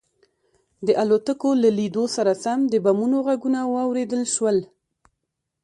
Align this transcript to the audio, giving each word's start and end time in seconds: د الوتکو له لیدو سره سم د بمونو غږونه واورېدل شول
د 0.87 0.89
الوتکو 1.01 1.49
له 1.63 1.69
لیدو 1.79 2.03
سره 2.15 2.31
سم 2.43 2.59
د 2.73 2.75
بمونو 2.85 3.17
غږونه 3.27 3.59
واورېدل 3.75 4.23
شول 4.35 4.57